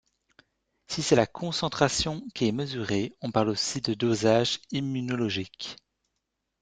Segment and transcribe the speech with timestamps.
[0.87, 5.75] Si c'est la concentration qui est mesurée on parle aussi de dosage immunologique.